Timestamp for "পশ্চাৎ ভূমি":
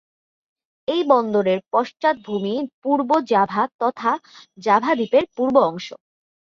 1.73-2.53